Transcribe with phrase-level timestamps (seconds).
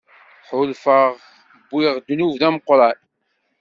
[0.47, 1.11] Ḥulfaɣ
[1.71, 2.97] wwiɣ ddnub d ameqqran.